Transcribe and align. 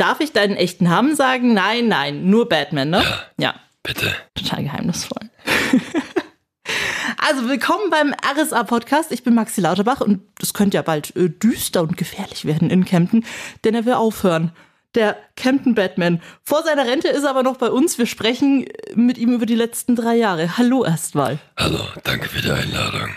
Darf 0.00 0.20
ich 0.20 0.32
deinen 0.32 0.56
echten 0.56 0.84
Namen 0.84 1.14
sagen? 1.14 1.52
Nein, 1.52 1.86
nein, 1.86 2.30
nur 2.30 2.48
Batman, 2.48 2.88
ne? 2.88 3.04
Ja. 3.38 3.54
Bitte. 3.82 4.10
total 4.34 4.62
geheimnisvoll. 4.62 5.28
also 7.18 7.46
willkommen 7.46 7.90
beim 7.90 8.14
RSA 8.14 8.64
Podcast. 8.64 9.12
Ich 9.12 9.24
bin 9.24 9.34
Maxi 9.34 9.60
Lauterbach 9.60 10.00
und 10.00 10.22
es 10.40 10.54
könnte 10.54 10.76
ja 10.76 10.82
bald 10.82 11.14
äh, 11.16 11.28
düster 11.28 11.82
und 11.82 11.98
gefährlich 11.98 12.46
werden 12.46 12.70
in 12.70 12.86
Kempten, 12.86 13.26
denn 13.64 13.74
er 13.74 13.84
will 13.84 13.92
aufhören. 13.92 14.52
Der 14.94 15.18
Kempten 15.36 15.74
Batman. 15.74 16.22
Vor 16.44 16.62
seiner 16.62 16.86
Rente 16.86 17.08
ist 17.08 17.24
er 17.24 17.30
aber 17.30 17.42
noch 17.42 17.58
bei 17.58 17.68
uns. 17.68 17.98
Wir 17.98 18.06
sprechen 18.06 18.66
äh, 18.66 18.94
mit 18.94 19.18
ihm 19.18 19.34
über 19.34 19.44
die 19.44 19.54
letzten 19.54 19.96
drei 19.96 20.16
Jahre. 20.16 20.56
Hallo 20.56 20.82
erstmal. 20.82 21.38
Hallo, 21.58 21.84
danke 22.04 22.26
für 22.26 22.40
die 22.40 22.50
Einladung. 22.50 23.10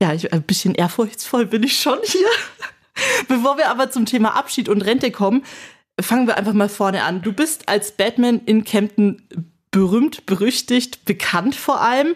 Ja, 0.00 0.14
ich, 0.14 0.32
ein 0.32 0.42
bisschen 0.42 0.74
ehrfurchtsvoll 0.74 1.44
bin 1.44 1.64
ich 1.64 1.78
schon 1.78 1.98
hier. 2.02 2.28
Bevor 3.28 3.58
wir 3.58 3.68
aber 3.68 3.90
zum 3.90 4.06
Thema 4.06 4.36
Abschied 4.36 4.70
und 4.70 4.80
Rente 4.80 5.10
kommen, 5.10 5.44
fangen 6.00 6.26
wir 6.26 6.36
einfach 6.36 6.52
mal 6.52 6.68
vorne 6.68 7.02
an. 7.04 7.22
Du 7.22 7.32
bist 7.32 7.68
als 7.68 7.92
Batman 7.92 8.40
in 8.46 8.64
Kempten 8.64 9.28
berühmt, 9.70 10.26
berüchtigt, 10.26 11.04
bekannt 11.04 11.54
vor 11.54 11.80
allem. 11.80 12.14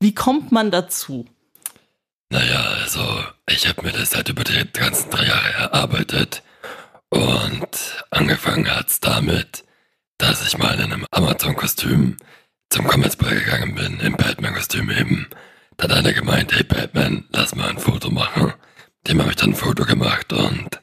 Wie 0.00 0.14
kommt 0.14 0.52
man 0.52 0.70
dazu? 0.70 1.26
Naja, 2.30 2.60
also 2.80 3.24
ich 3.48 3.66
habe 3.66 3.82
mir 3.82 3.92
das 3.92 4.14
halt 4.14 4.28
über 4.28 4.44
die 4.44 4.64
ganzen 4.72 5.10
drei 5.10 5.26
Jahre 5.26 5.52
erarbeitet 5.54 6.42
und 7.08 8.04
angefangen 8.10 8.70
hat's 8.70 9.00
damit, 9.00 9.64
dass 10.18 10.46
ich 10.46 10.56
mal 10.56 10.74
in 10.74 10.92
einem 10.92 11.06
Amazon-Kostüm 11.10 12.16
zum 12.70 12.86
Commerzball 12.86 13.34
gegangen 13.34 13.74
bin, 13.74 13.98
im 13.98 14.16
Batman-Kostüm 14.16 14.90
eben. 14.90 15.26
Da 15.76 15.84
hat 15.84 15.92
einer 15.92 16.12
gemeint, 16.12 16.52
hey 16.52 16.62
Batman, 16.62 17.24
lass 17.30 17.56
mal 17.56 17.68
ein 17.68 17.78
Foto 17.78 18.10
machen. 18.10 18.54
Dem 19.08 19.20
habe 19.20 19.30
ich 19.30 19.36
dann 19.36 19.50
ein 19.50 19.56
Foto 19.56 19.84
gemacht 19.84 20.32
und 20.32 20.80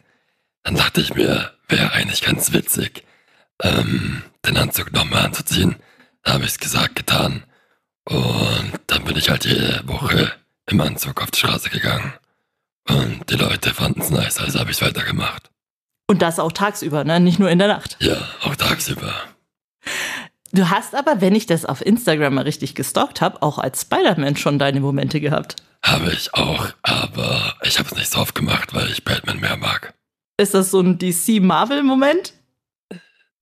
dann 0.63 0.75
dachte 0.75 0.99
ich 0.99 1.13
mir, 1.13 1.56
wäre 1.67 1.91
eigentlich 1.91 2.21
ganz 2.21 2.53
witzig, 2.53 3.03
ähm, 3.61 4.23
den 4.45 4.57
Anzug 4.57 4.93
nochmal 4.93 5.25
anzuziehen. 5.25 5.75
Da 6.23 6.33
habe 6.33 6.45
ich's 6.45 6.59
gesagt, 6.59 6.95
getan. 6.95 7.43
Und 8.05 8.73
dann 8.87 9.03
bin 9.03 9.17
ich 9.17 9.29
halt 9.29 9.45
jede 9.45 9.81
Woche 9.85 10.31
im 10.67 10.81
Anzug 10.81 11.21
auf 11.21 11.31
die 11.31 11.39
Straße 11.39 11.69
gegangen. 11.69 12.13
Und 12.89 13.29
die 13.29 13.35
Leute 13.35 13.73
fanden's 13.73 14.09
nice, 14.09 14.39
also 14.39 14.59
habe 14.59 14.71
ich's 14.71 14.81
weitergemacht. 14.81 15.49
Und 16.09 16.21
das 16.21 16.39
auch 16.39 16.53
tagsüber, 16.53 17.03
ne? 17.03 17.19
nicht 17.19 17.39
nur 17.39 17.49
in 17.49 17.59
der 17.59 17.67
Nacht. 17.67 17.97
Ja, 17.99 18.15
auch 18.43 18.55
tagsüber. 18.55 19.13
Du 20.53 20.69
hast 20.69 20.95
aber, 20.95 21.19
wenn 21.19 21.35
ich 21.35 21.45
das 21.45 21.65
auf 21.65 21.85
Instagram 21.85 22.35
mal 22.35 22.43
richtig 22.43 22.75
gestalkt 22.75 23.19
habe, 23.19 23.41
auch 23.41 23.57
als 23.57 23.81
Spider-Man 23.81 24.37
schon 24.37 24.57
deine 24.57 24.79
Momente 24.79 25.19
gehabt. 25.19 25.57
Habe 25.83 26.11
ich 26.11 26.33
auch, 26.33 26.69
aber 26.81 27.55
ich 27.63 27.77
habe 27.77 27.89
es 27.89 27.95
nicht 27.95 28.11
so 28.11 28.19
oft 28.19 28.33
gemacht, 28.33 28.73
weil 28.73 28.89
ich 28.89 29.03
Batman 29.03 29.39
mehr 29.39 29.57
mag. 29.57 29.93
Ist 30.37 30.53
das 30.53 30.69
so 30.71 30.79
ein 30.79 30.99
DC-Marvel-Moment? 30.99 32.33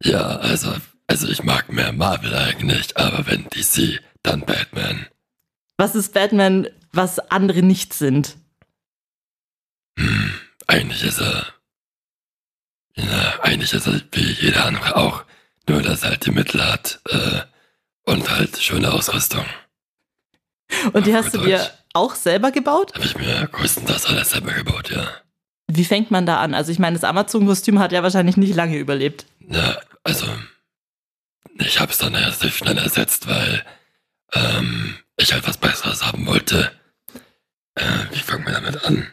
Ja, 0.01 0.38
also, 0.38 0.73
also 1.07 1.27
ich 1.27 1.43
mag 1.43 1.71
mehr 1.71 1.91
Marvel 1.91 2.33
eigentlich, 2.33 2.95
aber 2.97 3.27
wenn 3.27 3.45
DC, 3.49 3.99
dann 4.23 4.41
Batman. 4.41 5.05
Was 5.77 5.95
ist 5.95 6.13
Batman, 6.13 6.67
was 6.93 7.19
andere 7.19 7.61
nicht 7.61 7.93
sind? 7.93 8.38
Hm, 9.99 10.33
eigentlich 10.67 11.03
ist 11.03 11.19
er. 11.19 11.47
Ja, 12.95 13.39
eigentlich 13.41 13.73
ist 13.73 13.88
er 13.88 14.01
wie 14.13 14.31
jeder 14.39 14.66
andere 14.66 14.95
auch. 14.95 15.25
Nur, 15.67 15.81
dass 15.81 16.03
er 16.03 16.11
halt 16.11 16.25
die 16.25 16.31
Mittel 16.31 16.63
hat 16.63 17.01
äh, 17.09 17.41
und 18.03 18.29
halt 18.29 18.61
schöne 18.61 18.93
Ausrüstung. 18.93 19.45
Und 20.93 21.05
die 21.05 21.16
Auf 21.16 21.25
hast 21.25 21.33
du 21.33 21.39
dir 21.39 21.69
auch 21.93 22.16
selber 22.16 22.51
gebaut? 22.51 22.93
Habe 22.93 23.05
ich 23.05 23.17
mir 23.17 23.47
größtenteils 23.51 24.05
alles 24.05 24.29
selber 24.29 24.53
gebaut, 24.53 24.89
ja. 24.91 25.07
Wie 25.67 25.85
fängt 25.85 26.11
man 26.11 26.25
da 26.25 26.41
an? 26.41 26.53
Also 26.53 26.71
ich 26.71 26.80
meine, 26.80 26.95
das 26.95 27.03
Amazon-Kostüm 27.03 27.80
hat 27.80 27.91
ja 27.91 28.03
wahrscheinlich 28.03 28.38
nicht 28.38 28.55
lange 28.55 28.77
überlebt. 28.77 29.25
Ja, 29.49 29.77
also 30.03 30.27
ich 31.57 31.80
habe 31.80 31.91
es 31.91 31.97
dann 31.97 32.13
sehr 32.33 32.52
schnell 32.52 32.77
ersetzt, 32.77 33.27
weil 33.27 33.66
ähm, 34.34 34.97
ich 35.17 35.34
halt 35.34 35.47
was 35.47 35.57
Besseres 35.57 36.06
haben 36.06 36.25
wollte. 36.25 36.72
Äh, 37.75 38.06
wie 38.12 38.19
fangen 38.19 38.45
wir 38.45 38.53
damit 38.53 38.84
an? 38.85 39.07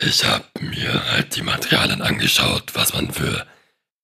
Ich 0.00 0.24
habe 0.24 0.44
mir 0.60 1.12
halt 1.12 1.34
die 1.36 1.42
Materialien 1.42 2.02
angeschaut, 2.02 2.74
was 2.74 2.92
man 2.92 3.10
für 3.10 3.46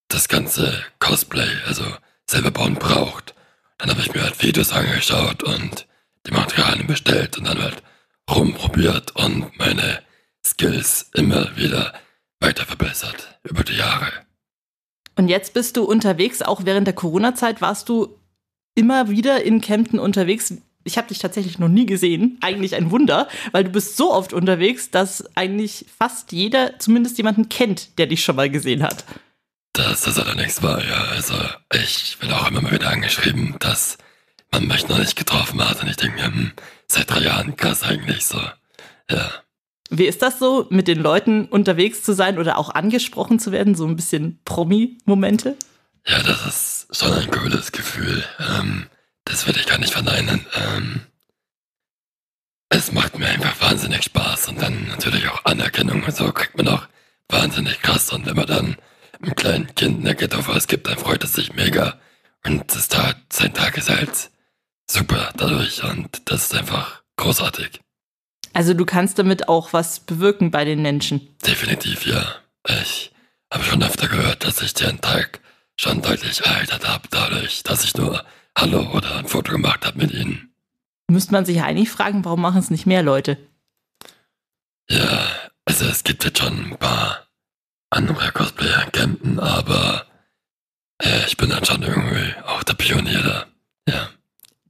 das 0.07 0.27
ganze 0.27 0.83
Cosplay, 0.99 1.49
also 1.67 1.85
selber 2.29 2.51
bauen 2.51 2.75
braucht. 2.75 3.33
Dann 3.77 3.89
habe 3.89 4.01
ich 4.01 4.13
mir 4.13 4.23
halt 4.23 4.41
Videos 4.41 4.71
angeschaut 4.71 5.43
und 5.43 5.87
die 6.25 6.31
Materialien 6.31 6.87
bestellt 6.87 7.37
und 7.37 7.47
dann 7.47 7.61
halt 7.61 7.81
rumprobiert 8.29 9.15
und 9.15 9.57
meine 9.57 10.04
Skills 10.45 11.09
immer 11.13 11.55
wieder 11.57 11.93
weiter 12.39 12.65
verbessert 12.65 13.39
über 13.43 13.63
die 13.63 13.75
Jahre. 13.75 14.11
Und 15.15 15.27
jetzt 15.29 15.53
bist 15.53 15.77
du 15.77 15.83
unterwegs, 15.83 16.41
auch 16.41 16.65
während 16.65 16.87
der 16.87 16.93
Corona-Zeit 16.93 17.61
warst 17.61 17.89
du 17.89 18.19
immer 18.75 19.09
wieder 19.09 19.43
in 19.43 19.61
Kempten 19.61 19.97
unterwegs. 19.97 20.53
Ich 20.83 20.97
habe 20.97 21.07
dich 21.07 21.19
tatsächlich 21.19 21.57
noch 21.57 21.69
nie 21.69 21.85
gesehen. 21.85 22.37
Eigentlich 22.41 22.75
ein 22.75 22.91
Wunder, 22.91 23.27
weil 23.51 23.63
du 23.63 23.71
bist 23.71 23.97
so 23.97 24.13
oft 24.13 24.33
unterwegs, 24.33 24.91
dass 24.91 25.35
eigentlich 25.35 25.85
fast 25.97 26.31
jeder 26.31 26.77
zumindest 26.77 27.17
jemanden 27.17 27.49
kennt, 27.49 27.97
der 27.97 28.07
dich 28.07 28.23
schon 28.23 28.35
mal 28.35 28.49
gesehen 28.49 28.83
hat. 28.83 29.05
Das 29.73 30.05
ist 30.05 30.19
allerdings 30.19 30.61
wahr, 30.61 30.83
ja. 30.85 31.05
Also 31.15 31.33
ich 31.73 32.17
bin 32.19 32.31
auch 32.31 32.47
immer 32.49 32.61
mal 32.61 32.71
wieder 32.71 32.89
angeschrieben, 32.89 33.55
dass 33.59 33.97
man 34.51 34.67
mich 34.67 34.87
noch 34.87 34.99
nicht 34.99 35.15
getroffen 35.15 35.67
hat. 35.67 35.81
Und 35.81 35.89
ich 35.89 35.97
denke 35.97 36.17
mir, 36.17 36.25
hm, 36.25 36.51
seit 36.87 37.09
drei 37.09 37.21
Jahren 37.21 37.55
krass 37.55 37.83
eigentlich 37.83 38.25
so. 38.25 38.39
Ja. 39.09 39.44
Wie 39.89 40.05
ist 40.05 40.21
das 40.21 40.39
so, 40.39 40.67
mit 40.69 40.87
den 40.87 40.99
Leuten 40.99 41.45
unterwegs 41.45 42.01
zu 42.01 42.13
sein 42.13 42.39
oder 42.39 42.57
auch 42.57 42.73
angesprochen 42.73 43.39
zu 43.39 43.51
werden? 43.51 43.75
So 43.75 43.85
ein 43.85 43.95
bisschen 43.95 44.39
Promi-Momente? 44.45 45.55
Ja, 46.07 46.21
das 46.23 46.45
ist 46.45 46.87
schon 46.95 47.13
ein 47.13 47.31
cooles 47.31 47.71
Gefühl. 47.71 48.23
Ähm, 48.39 48.87
das 49.25 49.47
will 49.47 49.55
ich 49.55 49.65
gar 49.65 49.79
nicht 49.79 49.93
verneinen. 49.93 50.45
Ähm, 50.55 51.01
es 52.69 52.91
macht 52.91 53.17
mir 53.17 53.27
einfach 53.27 53.61
wahnsinnig 53.61 54.03
Spaß 54.03 54.49
und 54.49 54.61
dann 54.61 54.87
natürlich 54.87 55.27
auch 55.29 55.45
Anerkennung 55.45 56.03
und 56.03 56.15
so 56.15 56.31
kriegt 56.31 56.57
man 56.57 56.67
auch 56.67 56.87
wahnsinnig 57.29 57.81
krass. 57.81 58.11
Und 58.11 58.25
wenn 58.25 58.35
man 58.35 58.47
dann 58.47 58.77
einem 59.21 59.35
kleinen 59.35 59.75
Kind 59.75 60.05
eine 60.05 60.15
Ghetto 60.15 60.47
was 60.47 60.67
gibt, 60.67 60.87
dann 60.87 60.97
freut 60.97 61.23
es 61.23 61.33
sich 61.33 61.53
mega. 61.53 61.99
Und 62.45 62.75
das 62.75 62.87
Tag, 62.87 63.17
sein 63.31 63.53
Tag 63.53 63.77
ist 63.77 63.89
halt 63.89 64.29
super 64.89 65.31
dadurch 65.37 65.83
und 65.83 66.29
das 66.29 66.45
ist 66.45 66.55
einfach 66.55 67.03
großartig. 67.17 67.79
Also 68.55 68.73
du 68.73 68.85
kannst 68.85 69.19
damit 69.19 69.49
auch 69.49 69.73
was 69.73 69.99
bewirken 69.99 70.49
bei 70.49 70.63
den 70.63 70.81
Menschen. 70.81 71.27
Definitiv, 71.45 72.05
ja. 72.05 72.35
Ich 72.81 73.11
habe 73.51 73.65
schon 73.65 73.83
öfter 73.83 74.07
gehört, 74.07 74.45
dass 74.45 74.61
ich 74.61 74.73
den 74.73 75.01
Tag 75.01 75.41
schon 75.77 76.01
deutlich 76.01 76.39
erheitert 76.45 76.87
habe, 76.87 77.05
dadurch, 77.11 77.63
dass 77.63 77.83
ich 77.83 77.97
nur 77.97 78.23
Hallo 78.57 78.89
oder 78.93 79.17
ein 79.17 79.27
Foto 79.27 79.51
gemacht 79.51 79.85
habe 79.85 79.97
mit 79.97 80.13
ihnen. 80.13 80.53
Müsste 81.09 81.33
man 81.33 81.43
sich 81.43 81.61
eigentlich 81.61 81.91
fragen, 81.91 82.23
warum 82.23 82.39
machen 82.39 82.59
es 82.59 82.71
nicht 82.71 82.85
mehr 82.85 83.03
Leute? 83.03 83.37
Ja, 84.89 85.27
also 85.65 85.83
es 85.85 86.05
gibt 86.05 86.23
jetzt 86.23 86.39
schon 86.39 86.71
ein 86.71 86.77
paar 86.77 87.27
andere 87.89 88.31
Cosplayer 88.31 88.85
in 88.85 88.91
Kempten, 88.93 89.39
aber 89.41 90.05
äh, 91.03 91.25
ich 91.27 91.35
bin 91.35 91.49
dann 91.49 91.65
schon 91.65 91.83
irgendwie 91.83 92.33
auch 92.45 92.63
der 92.63 92.75
Pionier 92.75 93.21
da. 93.21 93.45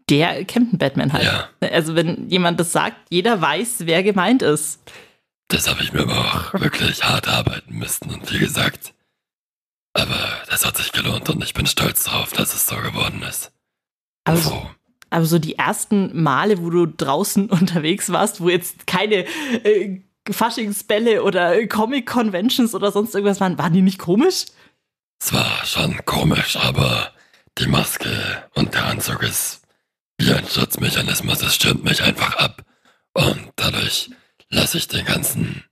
Der 0.10 0.46
Campen 0.46 0.78
Batman 0.78 1.14
halt. 1.14 1.24
ja. 1.24 1.50
Also 1.62 1.96
wenn 1.96 2.30
jemand 2.30 2.60
das 2.60 2.72
sagt, 2.72 2.98
jeder 3.10 3.42
weiß, 3.42 3.86
wer 3.86 4.04
gemeint 4.04 4.42
ist. 4.42 4.80
Das 5.48 5.68
habe 5.68 5.84
ich 5.84 5.94
mir 5.94 6.02
aber 6.02 6.18
auch 6.18 6.54
wirklich 6.54 7.04
hart 7.04 7.28
arbeiten 7.28 7.76
müssen 7.76 8.12
und 8.12 8.32
wie 8.32 8.40
gesagt, 8.40 8.94
aber 9.94 10.44
das 10.50 10.66
hat 10.66 10.78
sich 10.78 10.92
gelohnt 10.92 11.30
und 11.30 11.44
ich 11.44 11.54
bin 11.54 11.66
stolz 11.66 12.04
darauf, 12.04 12.34
dass 12.34 12.54
es 12.54 12.68
so 12.68 12.76
geworden 12.76 13.24
ist. 13.28 13.52
Aber, 14.26 14.38
Froh. 14.38 14.70
aber 15.10 15.26
so 15.26 15.40
die 15.40 15.56
ersten 15.58 16.22
Male, 16.22 16.60
wo 16.60 16.70
du 16.70 16.86
draußen 16.86 17.50
unterwegs 17.50 18.12
warst, 18.12 18.42
wo 18.42 18.50
jetzt 18.50 18.88
keine 18.88 19.26
äh, 19.64 20.02
Faschingsbälle 20.30 21.24
oder 21.24 21.66
Comic-Conventions 21.68 22.76
oder 22.76 22.92
sonst 22.92 23.14
irgendwas 23.16 23.40
waren, 23.40 23.58
waren 23.58 23.74
die 23.74 23.82
nicht 23.82 24.00
komisch? 24.00 24.46
Es 25.22 25.32
war 25.32 25.66
schon 25.66 26.04
komisch, 26.06 26.58
aber 26.58 27.14
die 27.58 27.68
Maske 27.68 28.10
und 28.54 28.74
der 28.74 28.86
Anzug 28.86 29.24
ist 29.24 29.62
Schutzmechanismus. 30.56 31.42
Es 31.42 31.56
stimmt 31.56 31.84
mich 31.84 32.02
einfach 32.02 32.36
ab. 32.38 32.64
Und 33.14 33.52
dadurch 33.56 34.10
lasse 34.50 34.78
ich 34.78 34.88
den 34.88 35.06
ganzen 35.06 35.64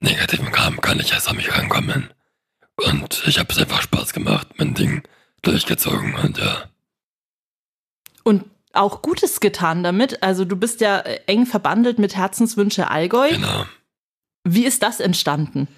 negativen 0.00 0.50
Kram 0.50 0.78
gar 0.80 0.94
nicht 0.94 1.12
erst 1.12 1.28
an 1.28 1.36
mich 1.36 1.52
rankommen. 1.52 2.10
Und 2.76 3.22
ich 3.26 3.38
habe 3.38 3.52
es 3.52 3.58
einfach 3.58 3.82
Spaß 3.82 4.12
gemacht, 4.12 4.48
mein 4.56 4.74
Ding 4.74 5.02
durchgezogen 5.42 6.14
und 6.14 6.38
ja. 6.38 6.64
Und 8.24 8.44
auch 8.72 9.02
Gutes 9.02 9.40
getan 9.40 9.82
damit. 9.82 10.22
Also 10.22 10.44
du 10.44 10.56
bist 10.56 10.80
ja 10.80 11.00
äh, 11.00 11.20
eng 11.26 11.44
verbandelt 11.44 11.98
mit 11.98 12.16
Herzenswünsche 12.16 12.88
Allgäu. 12.90 13.28
Genau. 13.28 13.66
Wie 14.44 14.64
ist 14.64 14.82
das 14.82 15.00
entstanden? 15.00 15.68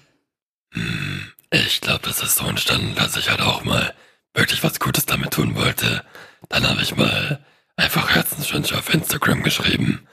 Hm, 0.73 1.31
Ich 1.51 1.81
glaube, 1.81 2.01
das 2.03 2.21
ist 2.23 2.37
so 2.37 2.45
entstanden, 2.45 2.95
dass 2.95 3.17
ich 3.17 3.29
halt 3.29 3.41
auch 3.41 3.63
mal 3.63 3.93
wirklich 4.33 4.63
was 4.63 4.79
Gutes 4.79 5.05
damit 5.05 5.31
tun 5.33 5.55
wollte. 5.55 6.03
Dann 6.49 6.67
habe 6.67 6.81
ich 6.81 6.95
mal 6.95 7.43
einfach 7.75 8.15
Herzenswünsche 8.45 8.77
auf 8.77 8.93
Instagram 8.93 9.41
geschrieben. 9.43 10.07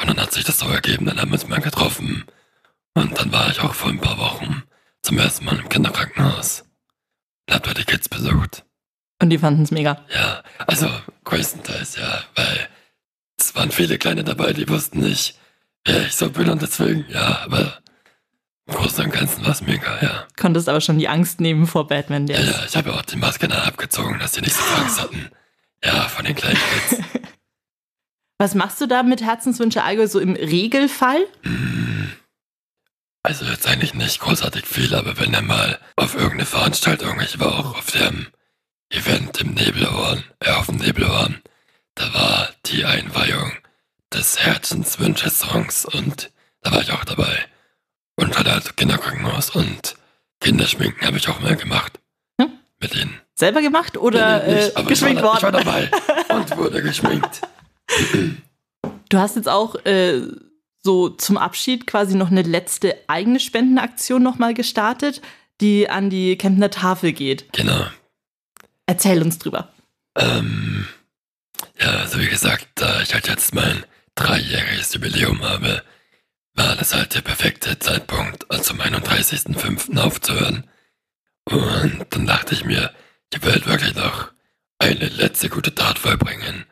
Und 0.00 0.08
dann 0.08 0.18
hat 0.18 0.32
sich 0.32 0.44
das 0.44 0.58
so 0.58 0.66
ergeben, 0.68 1.04
dann 1.06 1.20
haben 1.20 1.28
wir 1.28 1.34
uns 1.34 1.48
mal 1.48 1.60
getroffen. 1.60 2.24
Und 2.94 3.18
dann 3.18 3.30
war 3.32 3.50
ich 3.50 3.60
auch 3.60 3.74
vor 3.74 3.90
ein 3.90 4.00
paar 4.00 4.18
Wochen 4.18 4.62
zum 5.02 5.18
ersten 5.18 5.44
Mal 5.44 5.58
im 5.58 5.68
Kinderkrankenhaus. 5.68 6.64
und 7.46 7.54
hab 7.54 7.62
da 7.64 7.74
die 7.74 7.84
Kids 7.84 8.08
besucht. 8.08 8.64
Und 9.20 9.30
die 9.30 9.38
fanden 9.38 9.62
es 9.62 9.70
mega. 9.70 10.02
Ja, 10.12 10.42
also 10.66 10.88
größtenteils 11.24 11.96
ja, 11.96 12.24
weil 12.34 12.68
es 13.38 13.54
waren 13.54 13.70
viele 13.70 13.98
Kleine 13.98 14.24
dabei, 14.24 14.52
die 14.54 14.68
wussten 14.68 15.00
nicht, 15.00 15.38
wer 15.84 16.06
ich 16.06 16.16
so 16.16 16.30
bin 16.30 16.48
und 16.48 16.62
deswegen, 16.62 17.04
ja, 17.10 17.40
aber 17.44 17.78
im 18.66 18.74
Großen 18.74 19.04
und 19.04 19.12
Ganzen 19.12 19.44
war 19.44 19.52
es 19.52 19.60
mega, 19.60 20.02
ja. 20.02 20.26
Konntest 20.38 20.68
aber 20.70 20.80
schon 20.80 20.98
die 20.98 21.08
Angst 21.08 21.40
nehmen 21.40 21.66
vor 21.66 21.86
Batman, 21.86 22.26
der 22.26 22.40
Ja, 22.40 22.50
ja, 22.50 22.64
ich 22.66 22.76
habe 22.76 22.94
auch 22.94 23.02
die 23.02 23.16
Maske 23.16 23.46
dann 23.46 23.60
abgezogen, 23.60 24.18
dass 24.18 24.32
die 24.32 24.40
nicht 24.40 24.54
so 24.54 24.62
viel 24.62 24.82
Angst 24.82 25.02
hatten. 25.02 25.30
Ja, 25.84 26.08
von 26.08 26.24
den 26.24 26.34
kleinen 26.34 26.58
Kids. 26.88 27.02
Was 28.38 28.54
machst 28.54 28.80
du 28.80 28.86
da 28.86 29.02
mit 29.02 29.22
Herzenswünsche 29.22 29.82
Allgäu 29.82 30.06
so 30.06 30.18
im 30.18 30.34
Regelfall? 30.34 31.26
Also 33.22 33.44
jetzt 33.46 33.66
eigentlich 33.66 33.94
nicht 33.94 34.20
großartig 34.20 34.66
viel, 34.66 34.94
aber 34.94 35.18
wenn 35.18 35.32
er 35.32 35.42
mal 35.42 35.78
auf 35.96 36.14
irgendeine 36.14 36.44
Veranstaltung, 36.46 37.20
ich 37.20 37.38
war 37.40 37.58
auch 37.58 37.78
auf 37.78 37.90
dem 37.92 38.26
Event 38.90 39.40
im 39.40 39.54
Nebelhorn, 39.54 40.24
äh, 40.40 40.50
auf 40.50 40.66
dem 40.66 40.76
Nebelhorn, 40.76 41.40
da 41.94 42.12
war 42.12 42.48
die 42.66 42.84
Einweihung 42.84 43.52
des 44.12 44.38
Herzenswünsche-Songs 44.44 45.86
und 45.86 46.30
da 46.60 46.72
war 46.72 46.82
ich 46.82 46.90
auch 46.92 47.04
dabei. 47.04 47.46
Und 48.16 48.38
hatte 48.38 48.52
also 48.52 48.70
Kinderkrankenhaus 48.76 49.50
und 49.50 49.96
Kinderschminken 50.40 51.06
habe 51.06 51.16
ich 51.16 51.28
auch 51.28 51.40
mal 51.40 51.56
gemacht. 51.56 51.98
Hm? 52.40 52.50
Mit 52.80 52.94
ihnen. 52.94 53.20
Selber 53.36 53.62
gemacht 53.62 53.96
oder 53.96 54.44
Nee, 54.46 54.54
nicht, 54.54 54.78
äh, 54.78 54.82
geschminkt 54.84 55.18
ich 55.18 55.24
war, 55.24 55.40
worden? 55.42 55.58
Ich 55.58 55.66
war 55.66 55.88
dabei 55.88 55.90
und 56.34 56.56
wurde 56.56 56.82
geschminkt. 56.82 57.40
Du 59.08 59.18
hast 59.18 59.36
jetzt 59.36 59.48
auch 59.48 59.74
äh, 59.84 60.22
so 60.82 61.08
zum 61.08 61.36
Abschied 61.36 61.86
quasi 61.86 62.14
noch 62.14 62.30
eine 62.30 62.42
letzte 62.42 62.96
eigene 63.06 63.40
Spendenaktion 63.40 64.22
nochmal 64.22 64.54
gestartet, 64.54 65.22
die 65.60 65.88
an 65.88 66.10
die 66.10 66.36
Kempner 66.36 66.70
Tafel 66.70 67.12
geht. 67.12 67.52
Genau. 67.52 67.86
Erzähl 68.86 69.22
uns 69.22 69.38
drüber. 69.38 69.72
Ähm, 70.16 70.86
ja, 71.80 71.90
also 71.90 72.18
wie 72.20 72.28
gesagt, 72.28 72.68
da 72.74 73.00
ich 73.02 73.14
halt 73.14 73.28
jetzt 73.28 73.54
mein 73.54 73.84
dreijähriges 74.14 74.94
Jubiläum 74.94 75.42
habe, 75.42 75.82
war 76.54 76.76
das 76.76 76.94
halt 76.94 77.14
der 77.14 77.22
perfekte 77.22 77.78
Zeitpunkt, 77.78 78.50
also 78.50 78.74
am 78.74 78.80
31.05. 78.80 79.98
aufzuhören. 79.98 80.68
Und 81.44 82.06
dann 82.10 82.26
dachte 82.26 82.54
ich 82.54 82.64
mir, 82.64 82.92
ich 83.32 83.42
will 83.42 83.64
wirklich 83.66 83.94
noch 83.94 84.30
eine 84.78 85.08
letzte 85.08 85.48
gute 85.48 85.74
Tat 85.74 85.98
vollbringen. 85.98 86.64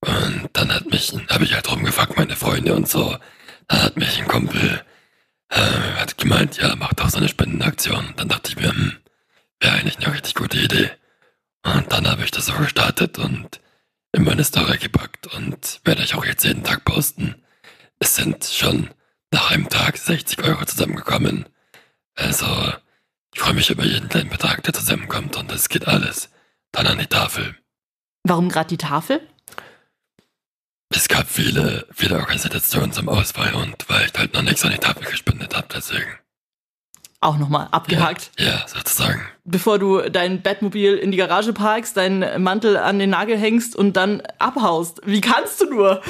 Und 0.00 0.48
dann 0.52 0.72
hat 0.72 0.86
mich, 0.90 1.12
habe 1.28 1.44
ich 1.44 1.54
halt 1.54 1.70
rumgefragt, 1.70 2.16
meine 2.16 2.36
Freunde 2.36 2.74
und 2.74 2.88
so. 2.88 3.16
Dann 3.66 3.82
hat 3.82 3.96
mich 3.96 4.18
ein 4.18 4.28
Kumpel, 4.28 4.84
äh, 5.48 5.56
hat 5.56 6.18
gemeint, 6.18 6.56
ja, 6.58 6.74
mach 6.76 6.94
doch 6.94 7.10
so 7.10 7.18
eine 7.18 7.28
Spendenaktion. 7.28 8.14
Dann 8.16 8.28
dachte 8.28 8.50
ich 8.50 8.56
mir, 8.56 8.70
hm, 8.70 8.96
wäre 9.60 9.74
eigentlich 9.74 9.98
eine 9.98 10.14
richtig 10.14 10.34
gute 10.34 10.58
Idee. 10.58 10.90
Und 11.64 11.92
dann 11.92 12.08
habe 12.08 12.24
ich 12.24 12.30
das 12.30 12.46
so 12.46 12.54
gestartet 12.54 13.18
und 13.18 13.60
in 14.12 14.24
meine 14.24 14.44
Story 14.44 14.78
gepackt 14.78 15.26
und 15.34 15.80
werde 15.84 16.02
ich 16.02 16.14
auch 16.14 16.24
jetzt 16.24 16.44
jeden 16.44 16.64
Tag 16.64 16.84
posten. 16.84 17.34
Es 17.98 18.14
sind 18.14 18.44
schon 18.44 18.90
nach 19.32 19.50
einem 19.50 19.68
Tag 19.68 19.98
60 19.98 20.42
Euro 20.44 20.64
zusammengekommen. 20.64 21.46
Also, 22.14 22.46
ich 23.34 23.40
freue 23.40 23.54
mich 23.54 23.70
über 23.70 23.84
jeden 23.84 24.08
kleinen 24.08 24.30
Betrag, 24.30 24.62
der 24.62 24.72
zusammenkommt 24.72 25.36
und 25.36 25.52
es 25.52 25.68
geht 25.68 25.86
alles 25.86 26.30
dann 26.72 26.86
an 26.86 26.98
die 26.98 27.06
Tafel. 27.06 27.56
Warum 28.24 28.48
gerade 28.48 28.68
die 28.68 28.78
Tafel? 28.78 29.20
Es 30.90 31.08
gab 31.08 31.28
viele, 31.28 31.86
viele 31.92 32.16
Organisationen 32.16 32.92
zum 32.92 33.08
Auswahl 33.08 33.54
und 33.54 33.88
weil 33.88 34.06
ich 34.06 34.18
halt 34.18 34.34
noch 34.34 34.42
nichts 34.42 34.64
an 34.64 34.72
die 34.72 34.78
Tafel 34.78 35.04
gespendet 35.04 35.54
habe, 35.54 35.68
deswegen. 35.74 36.18
Auch 37.20 37.36
nochmal 37.36 37.68
abgehakt. 37.72 38.30
Ja, 38.38 38.46
ja, 38.46 38.68
sozusagen. 38.68 39.20
Bevor 39.44 39.78
du 39.78 40.08
dein 40.08 40.40
Bettmobil 40.40 40.94
in 40.94 41.10
die 41.10 41.16
Garage 41.16 41.52
parkst, 41.52 41.96
deinen 41.96 42.42
Mantel 42.42 42.76
an 42.76 42.98
den 42.98 43.10
Nagel 43.10 43.36
hängst 43.36 43.74
und 43.74 43.96
dann 43.96 44.22
abhaust. 44.38 45.00
Wie 45.04 45.20
kannst 45.20 45.60
du 45.60 45.68
nur? 45.68 46.02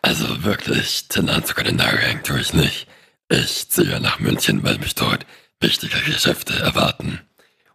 Also 0.00 0.44
wirklich, 0.44 1.08
den 1.08 1.28
Anzug 1.28 1.58
an 1.58 1.64
den 1.64 1.76
Nagel 1.76 1.98
hängen 1.98 2.22
tue 2.22 2.40
ich 2.40 2.54
nicht. 2.54 2.86
Ich 3.28 3.68
ziehe 3.68 4.00
nach 4.00 4.20
München, 4.20 4.62
weil 4.62 4.78
mich 4.78 4.94
dort 4.94 5.26
wichtige 5.60 5.98
Geschäfte 6.02 6.54
erwarten. 6.54 7.20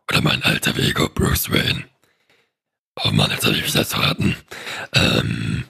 Oder 0.09 0.21
mein 0.21 0.43
alter 0.43 0.77
Ego 0.77 1.09
Bruce 1.09 1.51
Wayne. 1.51 1.83
Oh 3.03 3.11
Mann, 3.11 3.31
jetzt 3.31 3.45
habe 3.45 3.55
ich 3.55 3.63
mich 3.63 3.71
selbst 3.73 3.93
verraten. 3.93 4.37
Ähm, 4.93 5.65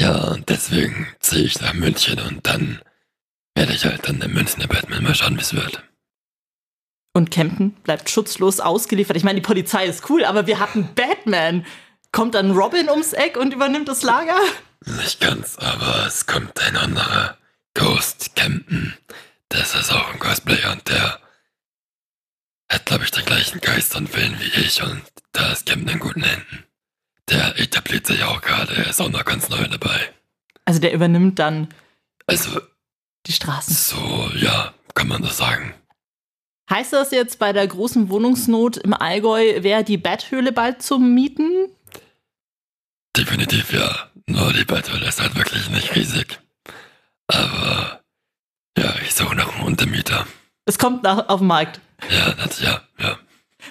ja, 0.00 0.28
und 0.28 0.48
deswegen 0.48 1.06
ziehe 1.20 1.44
ich 1.44 1.60
nach 1.60 1.74
München 1.74 2.18
und 2.20 2.46
dann 2.46 2.80
werde 3.54 3.74
ich 3.74 3.84
halt 3.84 4.08
dann 4.08 4.22
im 4.22 4.32
Münchner 4.32 4.66
Batman 4.66 5.02
mal 5.02 5.14
schauen, 5.14 5.36
wie 5.36 5.42
es 5.42 5.54
wird. 5.54 5.82
Und 7.12 7.30
Kempten 7.30 7.72
bleibt 7.82 8.08
schutzlos 8.08 8.60
ausgeliefert. 8.60 9.18
Ich 9.18 9.24
meine, 9.24 9.40
die 9.40 9.46
Polizei 9.46 9.84
ist 9.84 10.08
cool, 10.08 10.24
aber 10.24 10.46
wir 10.46 10.58
hatten 10.58 10.94
Batman. 10.94 11.66
Kommt 12.12 12.34
dann 12.34 12.52
Robin 12.52 12.88
ums 12.88 13.12
Eck 13.12 13.36
und 13.36 13.52
übernimmt 13.52 13.88
das 13.88 14.02
Lager? 14.02 14.38
Nicht 14.86 15.20
ganz, 15.20 15.58
aber 15.58 16.06
es 16.06 16.24
kommt 16.24 16.58
ein 16.60 16.78
anderer 16.78 17.36
Ghost 17.74 18.34
Campen. 18.34 18.96
Das 19.50 19.74
ist 19.74 19.92
auch 19.92 20.14
ein 20.14 20.18
Cosplayer 20.18 20.72
und 20.72 20.88
der 20.88 21.20
hat, 22.70 22.86
glaube 22.86 23.04
ich, 23.04 23.10
den 23.10 23.26
gleichen 23.26 23.60
Geist 23.60 23.94
und 23.96 24.16
Willen 24.16 24.40
wie 24.40 24.60
ich 24.62 24.82
und 24.82 25.02
da 25.32 25.52
ist 25.52 25.66
Campen 25.66 25.88
in 25.88 25.98
guten 25.98 26.22
Händen. 26.22 26.69
Der 27.30 27.58
etabliert 27.58 28.06
sich 28.06 28.22
auch 28.24 28.40
gerade, 28.42 28.74
er 28.74 28.88
ist 28.90 29.00
auch 29.00 29.08
noch 29.08 29.24
ganz 29.24 29.48
neu 29.48 29.66
dabei. 29.68 30.12
Also 30.64 30.80
der 30.80 30.92
übernimmt 30.92 31.38
dann 31.38 31.68
Also, 32.26 32.60
die 33.26 33.32
Straßen. 33.32 33.74
so, 33.74 34.30
ja, 34.36 34.74
kann 34.94 35.08
man 35.08 35.22
das 35.22 35.36
sagen. 35.38 35.74
Heißt 36.68 36.92
das 36.92 37.10
jetzt 37.10 37.38
bei 37.38 37.52
der 37.52 37.66
großen 37.66 38.08
Wohnungsnot 38.10 38.76
im 38.78 38.94
Allgäu, 38.94 39.62
wäre 39.62 39.82
die 39.84 39.96
Betthöhle 39.96 40.52
bald 40.52 40.82
zum 40.82 41.14
Mieten? 41.14 41.68
Definitiv 43.16 43.72
ja. 43.72 44.10
Nur 44.26 44.52
die 44.52 44.64
Betthöhle 44.64 45.06
ist 45.08 45.20
halt 45.20 45.34
wirklich 45.36 45.68
nicht 45.70 45.94
riesig. 45.96 46.38
Aber, 47.26 48.00
ja, 48.78 48.94
ich 49.04 49.14
suche 49.14 49.34
noch 49.34 49.52
einen 49.54 49.64
Untermieter. 49.66 50.26
Es 50.64 50.78
kommt 50.78 51.02
nach, 51.02 51.28
auf 51.28 51.40
den 51.40 51.48
Markt. 51.48 51.80
Ja, 52.10 52.32
das, 52.34 52.60
ja, 52.60 52.80
ja. 52.98 53.18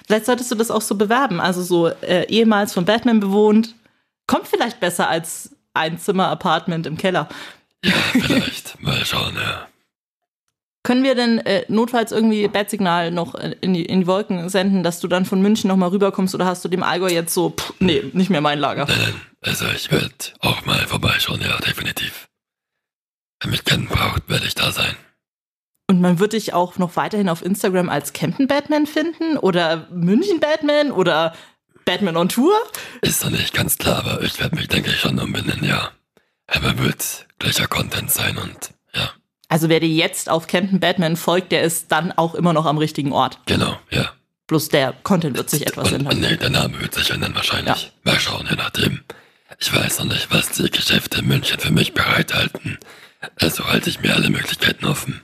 Vielleicht 0.06 0.26
solltest 0.26 0.50
du 0.50 0.54
das 0.54 0.70
auch 0.70 0.82
so 0.82 0.94
bewerben. 0.94 1.40
Also 1.40 1.62
so 1.62 1.88
äh, 1.88 2.26
ehemals 2.28 2.72
von 2.72 2.84
Batman 2.84 3.20
bewohnt. 3.20 3.74
Kommt 4.26 4.48
vielleicht 4.48 4.80
besser 4.80 5.08
als 5.08 5.56
ein 5.74 5.98
Zimmer-Apartment 5.98 6.86
im 6.86 6.96
Keller. 6.96 7.28
Ja, 7.84 7.92
vielleicht. 8.12 8.80
Mal 8.82 9.04
schauen, 9.04 9.34
ja. 9.36 9.66
Können 10.82 11.04
wir 11.04 11.14
denn 11.14 11.38
äh, 11.40 11.64
notfalls 11.68 12.10
irgendwie 12.10 12.48
Bat-Signal 12.48 13.10
noch 13.10 13.34
äh, 13.34 13.54
in 13.60 13.74
die, 13.74 13.84
in 13.84 14.00
die 14.00 14.06
Wolken 14.06 14.48
senden, 14.48 14.82
dass 14.82 15.00
du 15.00 15.08
dann 15.08 15.26
von 15.26 15.42
München 15.42 15.68
nochmal 15.68 15.90
rüberkommst 15.90 16.34
oder 16.34 16.46
hast 16.46 16.64
du 16.64 16.68
dem 16.68 16.82
Allgäu 16.82 17.08
jetzt 17.08 17.34
so, 17.34 17.50
pff, 17.50 17.74
nee, 17.80 18.02
nicht 18.12 18.30
mehr 18.30 18.40
mein 18.40 18.58
Lager? 18.58 18.86
Nein, 18.86 18.98
nein. 18.98 19.20
Also 19.42 19.66
ich 19.74 19.90
werde 19.90 20.08
auch 20.40 20.64
mal 20.64 20.78
vorbeischauen, 20.86 21.40
ja, 21.42 21.58
definitiv. 21.58 22.28
Wenn 23.40 23.50
mich 23.50 23.64
kennen 23.64 23.88
braucht, 23.88 24.28
werde 24.28 24.46
ich 24.46 24.54
da 24.54 24.72
sein. 24.72 24.96
Und 26.00 26.04
man 26.04 26.18
wird 26.18 26.32
dich 26.32 26.54
auch 26.54 26.78
noch 26.78 26.96
weiterhin 26.96 27.28
auf 27.28 27.44
Instagram 27.44 27.90
als 27.90 28.14
Campen 28.14 28.48
Batman 28.48 28.86
finden 28.86 29.36
oder 29.36 29.86
München 29.90 30.40
Batman 30.40 30.92
oder 30.92 31.34
Batman 31.84 32.16
on 32.16 32.30
Tour? 32.30 32.54
Ist 33.02 33.22
noch 33.22 33.30
nicht 33.30 33.52
ganz 33.52 33.76
klar, 33.76 33.98
aber 33.98 34.22
ich 34.22 34.40
werde 34.40 34.56
mich, 34.56 34.68
denke 34.68 34.88
ich, 34.88 34.98
schon 34.98 35.18
umbenennen, 35.18 35.62
ja. 35.62 35.90
Aber 36.46 36.78
wird 36.78 37.26
gleicher 37.38 37.66
Content 37.66 38.10
sein 38.10 38.38
und 38.38 38.70
ja, 38.94 39.10
Also 39.50 39.68
wer 39.68 39.78
dir 39.78 39.90
jetzt 39.90 40.30
auf 40.30 40.46
Campen 40.46 40.80
Batman 40.80 41.16
folgt, 41.16 41.52
der 41.52 41.64
ist 41.64 41.92
dann 41.92 42.12
auch 42.12 42.34
immer 42.34 42.54
noch 42.54 42.64
am 42.64 42.78
richtigen 42.78 43.12
Ort. 43.12 43.38
genau, 43.44 43.78
ja. 43.90 44.10
Bloß 44.46 44.70
der 44.70 44.94
Content 45.02 45.36
wird 45.36 45.50
sich 45.50 45.66
etwas 45.66 45.88
und, 45.88 45.96
ändern. 45.96 46.14
und 46.14 46.20
nee, 46.22 46.36
der 46.38 46.48
Name 46.48 46.80
wird 46.80 46.94
sich 46.94 47.10
ändern 47.10 47.34
wahrscheinlich. 47.34 47.92
Mal 48.04 48.18
schauen, 48.18 48.46
je 48.48 48.56
nachdem. 48.56 49.00
Ich 49.58 49.70
weiß 49.70 49.98
noch 49.98 50.06
nicht, 50.06 50.28
was 50.30 50.48
die 50.52 50.70
Geschäfte 50.70 51.18
in 51.18 51.28
München 51.28 51.60
für 51.60 51.70
mich 51.70 51.92
bereithalten. 51.92 52.78
Also 53.38 53.66
halte 53.66 53.90
ich 53.90 54.00
mir 54.00 54.14
alle 54.14 54.30
Möglichkeiten 54.30 54.86
offen. 54.86 55.20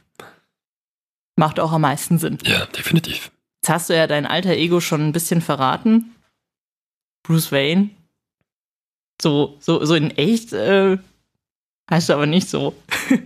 Macht 1.37 1.61
auch 1.61 1.73
am 1.73 1.83
meisten 1.83 2.19
Sinn. 2.19 2.39
Ja, 2.45 2.67
definitiv. 2.67 3.31
Jetzt 3.63 3.69
hast 3.69 3.91
du 3.91 3.97
ja 3.97 4.07
dein 4.07 4.27
alter 4.27 4.53
Ego 4.53 4.81
schon 4.81 5.07
ein 5.07 5.13
bisschen 5.13 5.43
verraten. 5.43 6.15
Bruce 7.23 7.53
Wayne. 7.53 7.91
So, 9.21 9.57
so, 9.61 9.85
so 9.85 9.95
in 9.95 10.11
echt 10.17 10.53
äh, 10.53 10.99
heißt 11.91 12.11
aber 12.11 12.27
nicht 12.27 12.49
so. 12.49 12.75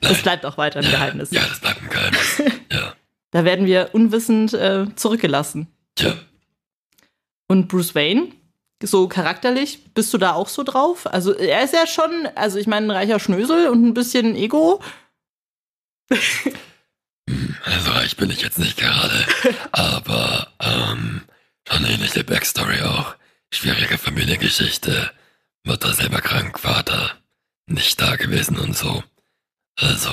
Das 0.00 0.14
Nein. 0.14 0.22
bleibt 0.22 0.46
auch 0.46 0.58
weiter 0.58 0.80
ein 0.80 0.90
Geheimnis. 0.90 1.30
Ja, 1.30 1.42
das 1.46 1.60
bleibt 1.60 1.80
ein 1.80 1.88
Geheimnis. 1.88 2.42
ja. 2.72 2.92
Da 3.30 3.44
werden 3.44 3.66
wir 3.66 3.90
unwissend 3.92 4.52
äh, 4.52 4.86
zurückgelassen. 4.96 5.68
Tja, 5.94 6.14
Und 7.46 7.68
Bruce 7.68 7.94
Wayne, 7.94 8.32
so 8.82 9.06
charakterlich, 9.06 9.94
bist 9.94 10.12
du 10.12 10.18
da 10.18 10.32
auch 10.32 10.48
so 10.48 10.64
drauf? 10.64 11.06
Also 11.06 11.32
er 11.32 11.62
ist 11.62 11.72
ja 11.72 11.86
schon, 11.86 12.26
also 12.34 12.58
ich 12.58 12.66
meine, 12.66 12.86
ein 12.86 12.90
reicher 12.90 13.20
Schnösel 13.20 13.68
und 13.68 13.86
ein 13.86 13.94
bisschen 13.94 14.34
Ego. 14.34 14.82
Also 17.64 17.92
reich 17.92 18.16
bin 18.16 18.30
ich 18.30 18.42
jetzt 18.42 18.58
nicht 18.58 18.76
gerade. 18.76 19.26
Aber, 19.72 20.48
ähm, 20.60 21.22
schon 21.68 21.84
ähnliche 21.84 22.24
Backstory 22.24 22.82
auch. 22.82 23.14
Schwierige 23.52 23.98
Familiengeschichte. 23.98 25.10
Mutter 25.64 25.92
selber 25.92 26.20
krank, 26.20 26.58
Vater 26.58 27.22
nicht 27.66 28.00
da 28.00 28.16
gewesen 28.16 28.58
und 28.58 28.76
so. 28.76 29.02
Also, 29.76 30.10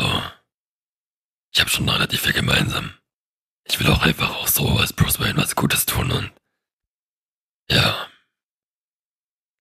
ich 1.53 1.59
habe 1.59 1.69
schon 1.69 1.89
relativ 1.89 2.21
viel 2.21 2.33
gemeinsam. 2.33 2.93
Ich 3.65 3.79
will 3.79 3.87
auch 3.87 4.01
einfach 4.03 4.35
auch 4.35 4.47
so 4.47 4.67
als 4.77 4.93
Bruce 4.93 5.19
Wayne 5.19 5.37
was 5.37 5.55
Gutes 5.55 5.85
tun 5.85 6.11
und 6.11 6.31
ja. 7.69 8.07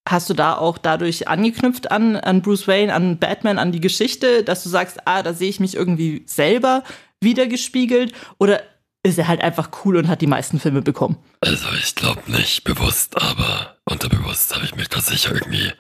Hast 0.09 0.31
du 0.31 0.35
da 0.35 0.57
auch 0.57 0.79
dadurch 0.79 1.29
angeknüpft 1.29 1.91
an, 1.91 2.17
an 2.17 2.41
Bruce 2.41 2.67
Wayne, 2.67 2.95
an 2.95 3.19
Batman, 3.19 3.59
an 3.59 3.73
die 3.73 3.81
Geschichte, 3.81 4.43
dass 4.43 4.63
du 4.63 4.71
sagst, 4.71 5.07
ah, 5.07 5.23
da 5.23 5.35
sehe 5.35 5.51
ich 5.51 5.61
mich 5.61 5.75
irgendwie 5.75 6.23
selber? 6.27 6.83
Wiedergespiegelt? 7.21 8.13
Oder 8.39 8.63
ist 9.03 9.19
er 9.19 9.29
halt 9.29 9.41
einfach 9.41 9.71
cool 9.85 9.97
und 9.97 10.09
hat 10.09 10.21
die 10.21 10.27
meisten 10.27 10.61
Filme 10.61 10.83
bekommen? 10.83 11.19
Also 11.41 11.67
ich 11.79 11.95
glaube 11.95 12.23
nicht 12.31 12.65
bewusst, 12.65 13.21
aber 13.21 13.79
unterbewusst 13.85 14.55
habe 14.55 14.65
ich 14.65 14.75
mich 14.75 14.89
da 14.89 15.01
sicher 15.01 15.35
irgendwie 15.35 15.73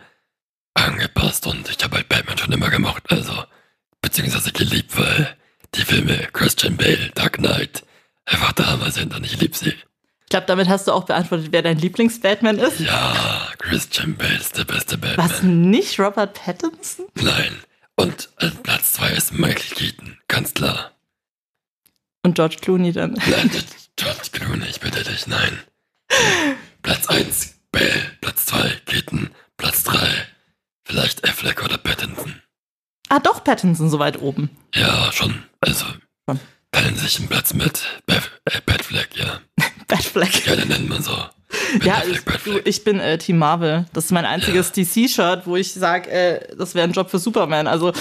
angepasst 0.74 1.46
und 1.46 1.68
ich 1.68 1.82
habe 1.82 1.96
halt 1.96 2.08
Batman 2.08 2.38
schon 2.38 2.52
immer 2.52 2.70
gemacht, 2.70 3.02
also 3.08 3.32
beziehungsweise 4.00 4.52
geliebt, 4.52 4.96
weil 4.96 5.36
die 5.74 5.82
Filme 5.82 6.28
Christian 6.32 6.76
Bale, 6.76 7.10
Dark 7.14 7.38
Knight 7.38 7.82
einfach 8.24 8.54
Hammer 8.64 8.90
sind 8.90 9.14
und 9.14 9.24
ich 9.24 9.40
liebe 9.40 9.56
sie. 9.56 9.70
Ich 10.28 10.30
glaube, 10.30 10.46
damit 10.46 10.68
hast 10.68 10.86
du 10.86 10.92
auch 10.92 11.04
beantwortet, 11.04 11.48
wer 11.52 11.62
dein 11.62 11.78
Lieblings-Batman 11.78 12.58
ist. 12.58 12.80
Ja, 12.80 13.48
Christian 13.58 14.14
Bale 14.14 14.36
ist 14.36 14.58
der 14.58 14.64
beste 14.64 14.98
Batman. 14.98 15.30
Was, 15.30 15.42
nicht 15.42 15.98
Robert 15.98 16.34
Pattinson? 16.34 17.06
Nein. 17.14 17.56
Und 17.96 18.28
äh, 18.38 18.50
Platz 18.62 18.92
2 18.92 19.10
ist 19.10 19.32
Michael 19.32 19.74
Keaton, 19.74 20.18
ganz 20.28 20.52
klar. 20.54 20.92
Und 22.24 22.34
George 22.34 22.56
Clooney 22.60 22.92
dann. 22.92 23.12
Nein, 23.30 23.50
George 23.96 24.28
Clooney, 24.32 24.66
ich 24.68 24.80
bitte 24.80 25.02
dich, 25.02 25.26
nein. 25.26 25.58
Platz 26.82 27.06
1, 27.08 27.54
Bale, 27.72 28.12
Platz 28.20 28.46
2, 28.46 28.80
Keaton, 28.86 29.30
Platz 29.56 29.82
3, 29.84 29.98
vielleicht 30.84 31.28
Affleck 31.28 31.64
oder 31.64 31.78
Pattinson. 31.78 32.40
Ah, 33.08 33.18
doch, 33.18 33.42
Pattinson 33.42 33.90
so 33.90 33.98
weit 33.98 34.20
oben. 34.20 34.50
Ja, 34.74 35.10
schon. 35.12 35.42
Also, 35.60 35.86
Schon. 36.28 36.38
teilen 36.72 36.96
sich 36.96 37.18
einen 37.18 37.28
Platz 37.28 37.54
mit 37.54 37.82
Bef 38.06 38.30
äh, 38.44 38.60
Batfleck, 38.66 39.08
ja. 39.16 39.40
Batfleck. 39.88 40.46
Ja, 40.46 40.56
den 40.56 40.68
nennt 40.68 40.88
man 40.88 41.02
so. 41.02 41.16
Ben 41.78 41.86
Ja, 41.88 41.94
Affleck, 41.98 42.22
ich, 42.36 42.42
du, 42.44 42.58
ich 42.64 42.84
bin 42.84 43.00
äh, 43.00 43.16
Team 43.18 43.38
Marvel. 43.38 43.86
Das 43.94 44.06
ist 44.06 44.10
mein 44.12 44.26
einziges 44.26 44.72
DC-Shirt, 44.72 45.46
wo 45.46 45.56
ich 45.56 45.72
sage, 45.72 46.10
äh, 46.10 46.56
das 46.56 46.74
wäre 46.74 46.86
ein 46.86 46.92
Job 46.92 47.10
für 47.10 47.18
Superman. 47.18 47.66
Also 47.66 47.92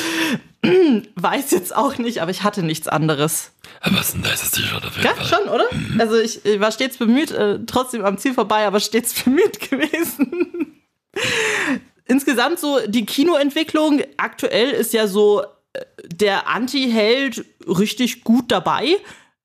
weiß 1.15 1.51
jetzt 1.51 1.75
auch 1.75 1.97
nicht, 1.97 2.21
aber 2.21 2.31
ich 2.31 2.43
hatte 2.43 2.63
nichts 2.63 2.87
anderes. 2.87 3.51
Aber 3.81 3.99
es 3.99 4.09
ist 4.09 4.15
ein 4.15 4.21
nices 4.21 4.51
T-Shirt 4.51 4.85
auf 4.85 4.95
jeden 4.95 5.05
Ja, 5.07 5.13
Fall. 5.15 5.25
schon, 5.25 5.49
oder? 5.49 5.65
Also 5.99 6.17
ich, 6.19 6.43
ich 6.45 6.59
war 6.59 6.71
stets 6.71 6.97
bemüht, 6.97 7.31
äh, 7.31 7.59
trotzdem 7.65 8.03
am 8.05 8.17
Ziel 8.17 8.33
vorbei, 8.33 8.65
aber 8.65 8.79
stets 8.79 9.13
bemüht 9.23 9.69
gewesen. 9.69 10.77
Insgesamt 12.05 12.59
so 12.59 12.79
die 12.87 13.05
Kinoentwicklung 13.05 14.01
aktuell 14.17 14.69
ist 14.71 14.93
ja 14.93 15.07
so 15.07 15.41
äh, 15.73 15.81
der 16.05 16.47
Anti-Held 16.47 17.43
richtig 17.67 18.23
gut 18.23 18.51
dabei. 18.51 18.95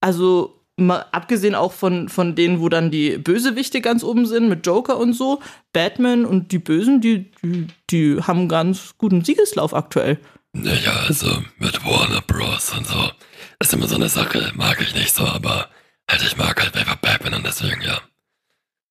Also 0.00 0.60
mal 0.76 1.04
abgesehen 1.12 1.54
auch 1.54 1.72
von, 1.72 2.08
von 2.08 2.34
denen, 2.34 2.60
wo 2.60 2.68
dann 2.68 2.90
die 2.90 3.18
Bösewichte 3.18 3.80
ganz 3.80 4.04
oben 4.04 4.26
sind, 4.26 4.48
mit 4.48 4.66
Joker 4.66 4.96
und 4.98 5.12
so. 5.12 5.40
Batman 5.72 6.24
und 6.24 6.52
die 6.52 6.58
Bösen, 6.58 7.00
die, 7.00 7.30
die, 7.42 7.66
die 7.90 8.20
haben 8.22 8.40
einen 8.40 8.48
ganz 8.48 8.94
guten 8.96 9.24
Siegeslauf 9.24 9.74
aktuell. 9.74 10.18
Naja, 10.52 10.92
also 11.06 11.42
mit 11.58 11.84
Warner 11.84 12.20
Bros. 12.22 12.70
und 12.76 12.86
so. 12.86 13.10
Ist 13.58 13.72
immer 13.72 13.88
so 13.88 13.96
eine 13.96 14.08
Sache, 14.08 14.52
mag 14.54 14.80
ich 14.80 14.94
nicht 14.94 15.14
so, 15.14 15.26
aber 15.26 15.70
halt, 16.10 16.22
ich 16.22 16.36
mag 16.36 16.60
halt 16.62 16.76
einfach 16.76 16.96
Batman 16.96 17.34
und 17.34 17.46
deswegen, 17.46 17.80
ja. 17.82 18.00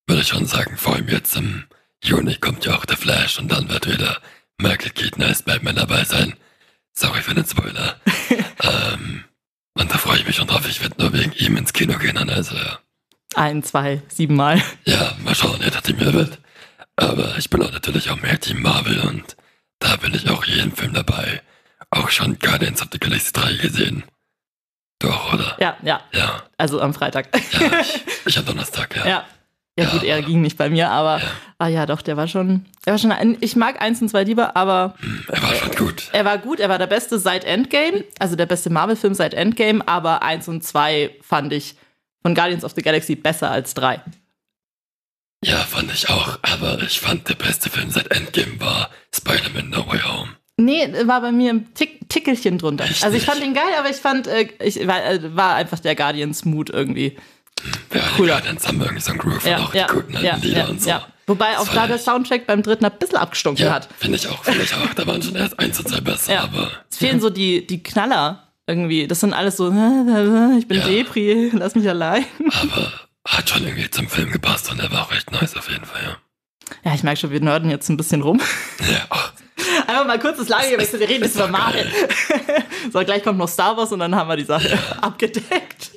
Würde 0.08 0.22
ich 0.22 0.28
schon 0.28 0.48
sagen, 0.48 0.76
vor 0.78 0.96
allem 0.96 1.08
jetzt 1.08 1.36
im 1.36 1.66
Juni 2.04 2.36
kommt 2.36 2.66
ja 2.66 2.76
auch 2.76 2.86
der 2.86 2.98
Flash 2.98 3.38
und 3.40 3.52
dann 3.52 3.70
wird 3.70 3.88
wieder 3.88 4.20
Michael 4.58 4.90
Keaton 4.92 5.24
als 5.24 5.44
Batman 5.44 5.76
dabei 5.76 6.04
sein. 6.04 6.36
Sorry 6.94 7.22
für 7.22 7.36
den 7.36 7.46
Spoiler. 7.46 8.00
ähm, 8.64 9.24
und 9.76 9.92
da 9.92 9.98
freue 9.98 10.18
ich 10.18 10.26
mich 10.26 10.36
schon 10.36 10.48
drauf. 10.48 10.68
Ich 10.68 10.82
werde 10.82 11.02
nur 11.02 11.14
wegen 11.14 11.32
ihm 11.34 11.58
ins 11.58 11.74
Kino 11.74 11.98
gehen, 11.98 12.16
dann 12.16 12.30
also 12.30 12.56
ja. 12.56 12.80
Ein, 13.36 13.64
zwei, 13.64 14.02
siebenmal. 14.10 14.62
Ja, 14.86 15.16
mal 15.24 15.36
schauen, 15.36 15.58
wer 15.60 15.72
der 15.72 15.82
Team 15.82 15.98
mehr 15.98 16.14
wird. 16.14 16.40
Aber 16.98 17.38
ich 17.38 17.50
bin 17.50 17.62
auch 17.62 17.72
natürlich 17.72 18.10
auch 18.10 18.22
mehr 18.22 18.40
Team 18.40 18.62
Marvel 18.62 19.00
und 19.02 19.38
da 19.80 19.96
bin 19.96 20.14
ich 20.14 20.30
auch 20.30 20.44
jeden 20.44 20.76
Film 20.76 20.94
dabei. 20.94 21.42
Auch 21.92 22.10
schon 22.10 22.40
Guardians 22.40 22.82
of 22.82 22.88
the 22.92 23.00
Galaxy 23.00 23.32
3 23.34 23.54
gesehen. 23.58 24.04
Du 25.00 25.10
auch, 25.10 25.34
oder? 25.34 25.58
Ja, 25.60 25.78
ja, 25.84 26.02
Ja, 26.14 26.44
also 26.58 26.80
am 26.82 26.94
Freitag. 26.94 27.28
ja 27.60 27.80
ich, 27.82 28.02
ich 28.26 28.38
am 28.38 28.46
Donnerstag, 28.46 28.96
ja. 28.96 29.06
Ja. 29.08 29.26
Ja, 29.80 29.90
gut, 29.90 30.04
er 30.04 30.22
ging 30.22 30.42
nicht 30.42 30.58
bei 30.58 30.70
mir, 30.70 30.90
aber 30.90 31.20
Ja. 31.24 31.32
ah 31.58 31.68
ja, 31.68 31.86
doch, 31.86 32.02
der 32.02 32.18
war 32.18 32.28
schon. 32.28 32.66
Er 32.86 32.92
war 32.94 33.00
schon 33.00 33.38
ich 33.40 33.56
mag 33.56 33.82
eins 33.82 34.02
und 34.02 34.10
zwei 34.10 34.24
lieber, 34.26 34.56
aber 34.58 34.96
Hm, 35.00 35.26
Er 35.30 35.42
war 35.42 35.56
schon 35.56 35.72
gut. 35.76 36.10
er 36.12 36.26
war 36.26 36.38
gut, 36.40 36.60
er 36.60 36.68
war 36.70 36.78
der 36.78 36.88
beste 36.88 37.18
seit 37.20 37.46
Endgame, 37.46 38.04
also 38.20 38.36
der 38.36 38.46
beste 38.48 38.70
Marvel-Film 38.70 39.14
seit 39.14 39.34
Endgame, 39.34 39.88
aber 39.88 40.24
eins 40.24 40.48
und 40.50 40.64
zwei 40.64 41.16
fand 41.22 41.54
ich 41.54 41.76
von 42.22 42.36
Guardians 42.36 42.66
of 42.66 42.74
the 42.76 42.82
Galaxy 42.82 43.16
besser 43.16 43.50
als 43.50 43.74
drei. 43.74 44.02
Ja, 45.44 45.58
fand 45.58 45.92
ich 45.92 46.10
auch. 46.10 46.38
Aber 46.44 46.80
ich 46.84 47.00
fand, 47.00 47.28
der 47.30 47.36
beste 47.36 47.70
Film 47.70 47.90
seit 47.90 48.12
Endgame 48.12 48.60
war 48.60 48.90
Spider-Man 49.16 49.70
No 49.70 49.88
Way 49.88 50.02
Home. 50.02 50.30
Nee, 50.66 50.88
war 51.06 51.22
bei 51.22 51.32
mir 51.32 51.52
ein 51.52 51.74
Tick, 51.74 52.08
Tickelchen 52.10 52.58
drunter. 52.58 52.86
Echt 52.86 53.04
also 53.04 53.16
ich 53.18 53.24
fand 53.26 53.42
ihn 53.44 53.54
geil, 53.54 53.64
aber 53.78 53.90
ich 53.90 53.98
fand, 53.98 54.28
äh, 54.28 54.48
ich 54.64 54.86
war, 54.88 55.04
äh, 55.06 55.36
war 55.36 55.56
einfach 55.56 55.80
der 55.80 55.96
Guardians-Mut 55.96 56.70
irgendwie. 56.70 57.18
Ja, 57.94 58.02
die 58.02 58.16
Cooler. 58.16 58.34
Guardians 58.36 58.68
haben 58.68 58.82
irgendwie 58.82 59.02
so 59.02 59.12
einen 59.12 59.20
Groove 59.20 59.44
und 59.46 59.50
Ja, 59.52 59.58
auch 59.60 59.74
ja, 59.74 59.88
die 59.88 59.94
guten 59.94 60.14
ja, 60.24 60.36
Lieder 60.38 60.58
ja, 60.60 60.66
und 60.66 60.82
so. 60.82 60.90
ja. 60.90 61.08
Wobei 61.28 61.58
auch 61.60 61.68
da 61.68 61.88
der. 61.88 62.00
Soundtrack 62.00 62.48
beim 62.48 62.64
dritten 62.64 62.84
ein 62.86 62.92
bisschen 63.00 63.18
abgestunken 63.18 63.64
Ja, 63.66 63.74
hat. 63.74 63.88
finde 64.00 64.18
ich 64.18 64.28
auch, 64.28 64.44
finde 64.44 64.64
ich 64.64 64.74
auch. 64.74 64.94
Da 64.96 65.06
waren 65.08 65.22
schon 65.22 65.36
erst 65.36 65.58
eins 65.60 65.80
und 65.80 65.88
zwei 65.88 66.02
besser, 66.02 66.34
Ja. 66.34 66.44
aber 66.44 66.72
Es 66.90 66.98
fehlen 66.98 67.22
so 67.22 67.30
die, 67.30 67.66
die 67.68 67.82
Knaller 67.84 68.48
irgendwie. 68.68 69.08
Das 69.08 69.20
sind 69.20 69.34
alles 69.34 69.58
so, 69.58 69.68
ich 70.58 70.68
bin 70.68 70.80
Ja. 70.80 70.88
Depri, 70.88 71.52
lass 71.54 71.76
mich 71.76 71.88
allein. 71.88 72.26
aber 72.62 72.92
hat 73.28 73.50
schon 73.50 73.64
irgendwie 73.66 73.90
zum 73.92 74.08
Film 74.10 74.32
gepasst 74.32 74.72
und 74.72 74.80
er 74.80 74.92
war 74.92 75.04
auch 75.04 75.12
echt 75.14 75.32
nice 75.32 75.56
auf 75.56 75.70
jeden 75.70 75.86
Fall, 75.86 76.02
ja. 76.04 76.18
Ja, 76.84 76.96
ich 76.96 77.04
merke 77.04 77.20
schon, 77.20 77.32
wir 77.32 77.42
nörden 77.42 77.70
jetzt 77.70 77.90
ein 77.90 77.98
bisschen 77.98 78.22
rum. 78.22 78.40
Ja, 78.90 79.06
ach, 79.10 79.31
Einfach 80.02 80.16
mal 80.16 80.20
kurz 80.20 80.38
das 80.38 80.50
Lagewechsel, 80.50 81.00
wir 81.00 81.08
reden 81.10 81.24
jetzt 81.24 81.36
über 81.36 81.48
Marvel. 81.48 81.86
so, 82.94 83.00
gleich 83.02 83.24
kommt 83.24 83.38
noch 83.38 83.48
Star 83.48 83.78
Wars 83.78 83.92
und 83.92 84.00
dann 84.00 84.16
haben 84.16 84.28
wir 84.28 84.36
die 84.36 84.46
Sache 84.46 84.78
abgedeckt. 85.02 85.92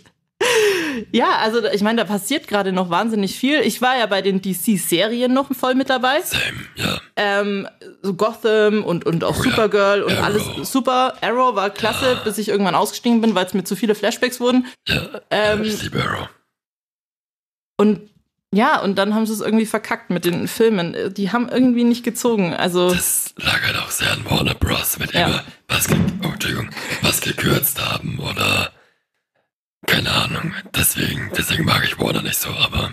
Ja, 1.11 1.38
also 1.38 1.64
ich 1.64 1.80
meine, 1.82 2.02
da 2.02 2.04
passiert 2.04 2.49
gerade 2.49 2.73
noch 2.73 2.90
wahnsinnig 2.90 3.37
viel. 3.38 3.61
Ich 3.61 3.80
war 3.80 3.96
ja 3.96 4.04
bei 4.06 4.20
den 4.20 4.42
DC-Serien 4.42 5.32
noch 5.32 5.49
voll 5.54 5.75
mit 5.75 5.88
dabei. 5.88 6.20
Same, 6.20 6.42
ja. 6.76 7.00
Ähm, 7.16 7.66
so 8.02 8.14
Gotham 8.14 8.84
und, 8.84 9.06
und 9.06 9.25
auch 9.25 9.38
Oh 9.38 9.44
ja, 9.44 9.50
Supergirl 9.50 10.02
und 10.02 10.12
Arrow. 10.12 10.25
alles 10.25 10.70
super. 10.70 11.14
Arrow 11.23 11.54
war 11.54 11.70
klasse, 11.70 12.20
bis 12.25 12.37
ich 12.37 12.49
irgendwann 12.49 12.75
ausgestiegen 12.75 13.23
bin, 13.23 13.34
weil 13.34 13.46
es 13.46 13.54
mir 13.54 13.64
zu 13.64 13.75
viele 13.75 13.94
Flashbacks 13.94 14.38
wurden. 14.38 14.66
Ja, 14.87 15.20
Ähm, 15.30 15.62
ich 15.62 15.82
liebe 15.82 16.02
Arrow. 16.02 16.28
Und 17.78 18.11
ja, 18.54 18.80
und 18.80 18.96
dann 18.99 19.14
haben 19.16 19.26
sie 19.26 19.32
es 19.32 19.40
irgendwie 19.40 19.66
verkackt 19.66 20.11
mit 20.11 20.25
den 20.25 20.46
Filmen. 20.46 21.12
Die 21.14 21.32
haben 21.32 21.49
irgendwie 21.49 21.82
nicht 21.82 22.04
gezogen. 22.04 22.54
Also, 22.54 22.90
Das 22.90 23.34
lag 23.37 23.61
halt 23.61 23.76
an 24.03 24.25
Warner 24.29 24.55
Bros. 24.55 24.99
mit 24.99 25.13
Ja. 25.13 25.27
immer 25.27 25.43
was, 25.69 25.87
ge 25.89 25.97
oh, 26.23 26.27
Entschuldigung, 26.29 26.71
was 27.03 27.21
gekürzt 27.21 27.81
haben 27.85 28.19
oder 28.19 28.71
keine 29.87 30.11
Ahnung. 30.11 30.53
Deswegen, 30.75 31.31
deswegen 31.37 31.65
mag 31.65 31.85
ich 31.85 31.99
Warner 31.99 32.23
nicht 32.23 32.37
so, 32.37 32.49
aber 32.51 32.93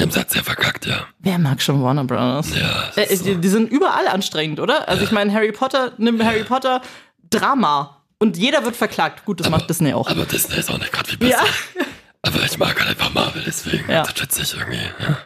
haben 0.00 0.08
es 0.10 0.16
halt 0.16 0.30
sehr 0.30 0.42
verkackt, 0.42 0.86
ja. 0.86 1.06
wer 1.20 1.38
mag 1.38 1.62
schon 1.62 1.80
Warner 1.82 2.04
Bros.? 2.04 2.54
Ja, 2.56 2.90
Äh, 2.96 3.12
ist 3.12 3.24
die, 3.24 3.34
so. 3.34 3.38
die 3.38 3.48
sind 3.48 3.70
überall 3.70 4.08
anstrengend, 4.08 4.58
oder? 4.60 4.88
Also 4.88 5.04
ich 5.04 5.12
meine, 5.12 5.32
Harry 5.32 5.52
Potter, 5.52 5.92
nimm 5.98 6.22
Harry 6.24 6.42
Potter, 6.44 6.82
Drama. 7.30 8.00
Und 8.18 8.36
jeder 8.36 8.64
wird 8.64 8.74
verklagt. 8.76 9.24
Gut, 9.24 9.40
das 9.40 9.50
macht 9.50 9.68
Disney 9.68 9.92
auch. 9.92 10.08
aber 10.08 10.24
Disney 10.24 10.56
ist 10.56 10.70
auch 10.70 10.78
nicht 10.78 10.92
gerade 10.92 11.08
viel 11.10 11.18
besser. 11.18 11.44
Ja. 11.44 11.84
Aber 12.26 12.42
ich 12.42 12.56
mag 12.56 12.80
halt 12.80 12.88
einfach 12.88 13.12
Marvel, 13.12 13.42
deswegen 13.44 13.90
Ja. 13.90 14.00
unterstütze 14.00 14.40
ich 14.42 14.54
irgendwie. 14.56 14.78
Ja, 14.78 15.18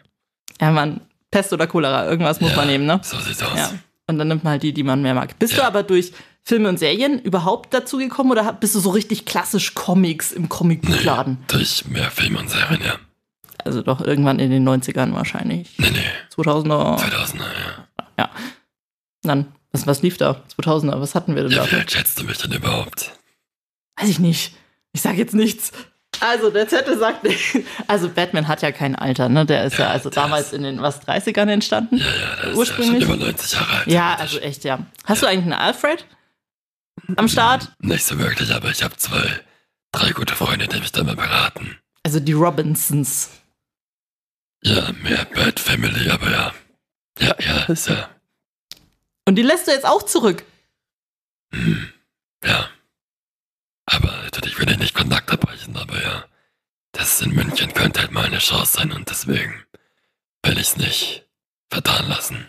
Ja, 0.61 0.71
man, 0.73 1.01
Pest 1.31 1.53
oder 1.53 1.69
Cholera, 1.69 2.07
irgendwas 2.07 2.41
muss 2.41 2.51
Ja, 2.51 2.57
man 2.57 2.67
nehmen, 2.67 2.87
ne? 2.87 2.99
So 3.05 3.21
sieht's 3.21 3.41
aus. 3.41 3.73
Und 4.09 4.19
dann 4.19 4.29
nimmt 4.29 4.43
man 4.43 4.53
halt 4.53 4.63
die, 4.63 4.73
die 4.73 4.83
man 4.83 5.03
mehr 5.03 5.15
mag. 5.15 5.39
Bist 5.39 5.57
du 5.57 5.63
aber 5.63 5.83
durch 5.83 6.13
Filme 6.43 6.71
und 6.71 6.79
Serien 6.79 7.21
überhaupt 7.21 7.75
dazu 7.75 7.99
gekommen 7.99 8.31
oder 8.31 8.53
bist 8.55 8.75
du 8.75 8.81
so 8.81 8.91
richtig 8.91 9.27
klassisch 9.27 9.75
Comics 9.75 10.33
im 10.33 10.49
Comicbuchladen? 10.49 11.39
Durch 11.49 11.85
mehr 11.87 12.11
Filme 12.11 12.39
und 12.39 12.49
Serien, 12.49 12.81
ja. 12.85 12.95
Also 13.65 13.83
doch 13.83 14.01
irgendwann 14.01 14.39
in 14.39 14.51
den 14.51 14.67
90ern 14.67 15.13
wahrscheinlich. 15.13 15.75
Nee, 15.77 15.91
nee, 15.91 15.99
2000er. 16.35 16.99
2000er, 16.99 17.39
ja. 17.39 17.87
Ja. 18.19 18.31
Dann, 19.23 19.53
was, 19.73 19.87
was 19.87 20.01
lief 20.01 20.17
da? 20.17 20.43
2000er, 20.59 20.99
was 21.01 21.15
hatten 21.15 21.35
wir 21.35 21.43
denn 21.43 21.53
da? 21.53 21.65
Ja, 21.67 21.71
wie 21.71 21.77
alt 21.77 21.91
schätzt 21.91 22.19
du 22.19 22.25
mich 22.25 22.39
denn 22.39 22.53
überhaupt? 22.53 23.13
Weiß 23.97 24.09
ich 24.09 24.19
nicht. 24.19 24.55
Ich 24.93 25.03
sag 25.03 25.19
jetzt 25.19 25.35
nichts. 25.35 25.73
Also, 26.21 26.51
der 26.51 26.69
Zettel 26.69 26.99
sagt 26.99 27.25
nicht. 27.25 27.59
Also, 27.87 28.09
Batman 28.09 28.49
hat 28.49 28.63
ja 28.63 28.73
kein 28.73 28.95
Alter, 28.97 29.29
ne? 29.29 29.47
Der 29.47 29.65
ist 29.65 29.79
ja, 29.79 29.87
Ja, 29.87 29.91
also 29.93 30.11
damals 30.11 30.47
ist- 30.49 30.53
in 30.55 30.63
den, 30.63 30.83
was, 30.83 31.01
30ern 31.07 31.49
entstanden? 31.49 31.97
Ja, 31.99 32.05
ja, 32.07 32.37
der 32.37 32.51
ist 32.51 32.57
Ursprünglich? 32.57 33.01
ja 33.03 33.07
schon 33.07 33.17
über 33.17 33.25
90 33.27 33.53
Jahre 33.53 33.73
alt. 33.79 33.87
Ja, 33.87 34.15
also 34.17 34.39
echt, 34.41 34.65
ja. 34.65 34.87
Hast 35.05 35.23
du 35.23 35.27
eigentlich 35.27 35.45
einen 35.45 35.53
Alfred 35.53 36.05
am 37.17 37.29
Start? 37.29 37.71
Nicht 37.81 38.05
so 38.05 38.19
wirklich, 38.19 38.53
aber 38.53 38.71
ich 38.71 38.83
habe 38.83 38.97
zwei, 38.97 39.41
drei 39.93 40.11
gute 40.13 40.35
Freunde, 40.35 40.67
die 40.67 40.81
mich 40.81 40.93
da 40.93 41.03
mal 41.05 41.17
beraten. 41.17 41.79
Also 42.03 42.21
die 42.21 42.33
Robinsons. 42.33 43.31
Ja, 44.63 44.91
mehr 45.03 45.25
Bad 45.27 45.61
Family, 45.61 46.11
aber 46.11 46.31
ja. 46.31 46.53
Ja, 47.21 47.35
ja, 47.41 47.63
ist 47.65 47.89
ja. 47.89 48.09
Und 49.27 49.35
die 49.37 49.43
lässt 49.43 49.67
du 49.69 49.73
jetzt 49.73 49.87
auch 49.87 50.03
zurück. 50.05 50.43
Hm, 51.53 51.93
ja. 52.45 52.69
Aber 53.87 54.09
natürlich 54.25 54.59
will 54.59 54.71
ich 54.71 54.79
nicht 54.79 54.95
Kontakt 54.95 55.31
ja 55.31 55.37
das 56.99 57.21
in 57.21 57.33
München 57.33 57.73
könnte 57.75 58.01
halt 58.01 58.13
mal 58.13 58.25
eine 58.25 58.39
Chance 58.39 58.79
sein 58.79 58.93
und 58.93 59.09
deswegen 59.09 59.65
will 60.43 60.55
ich 60.55 60.69
es 60.69 60.77
nicht 60.77 61.27
vertan 61.71 62.09
lassen. 62.09 62.49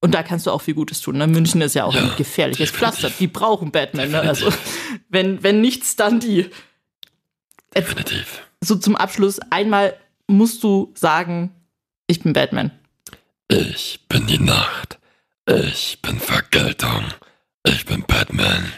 Und 0.00 0.14
da 0.14 0.22
kannst 0.22 0.46
du 0.46 0.50
auch 0.50 0.62
viel 0.62 0.74
Gutes 0.74 1.00
tun. 1.00 1.16
Ne? 1.16 1.26
München 1.26 1.60
ist 1.60 1.74
ja 1.74 1.84
auch 1.84 1.94
ja, 1.94 2.02
ein 2.02 2.12
gefährliches 2.16 2.70
definitiv. 2.70 3.00
Pflaster. 3.00 3.18
Die 3.18 3.26
brauchen 3.26 3.72
Batman. 3.72 4.10
Ne? 4.10 4.20
Also, 4.20 4.52
wenn, 5.08 5.42
wenn 5.42 5.60
nichts, 5.60 5.96
dann 5.96 6.20
die. 6.20 6.50
Definitiv. 7.74 8.42
So 8.62 8.76
zum 8.76 8.94
Abschluss: 8.94 9.40
einmal 9.50 9.96
musst 10.28 10.62
du 10.62 10.92
sagen, 10.94 11.50
ich 12.06 12.22
bin 12.22 12.32
Batman. 12.32 12.70
Ich 13.48 14.04
bin 14.08 14.26
die 14.26 14.38
Nacht. 14.38 14.98
Ich 15.46 16.00
bin 16.02 16.20
Vergeltung. 16.20 17.06
Ich 17.64 17.86
bin 17.86 18.04
Batman. 18.06 18.72